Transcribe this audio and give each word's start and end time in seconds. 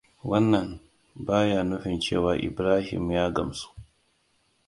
Wannan 0.23 0.79
ba 1.15 1.39
ya 1.51 1.61
nufin 1.63 1.99
cewa 2.05 2.33
Ibrahima 2.47 3.13
ya 3.17 3.25
gamsu. 3.35 3.69